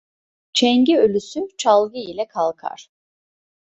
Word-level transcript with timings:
Çengi 0.53 0.99
ölüsü 0.99 1.39
çalgı 1.57 1.97
ile 1.97 2.27
kalkar. 2.27 2.87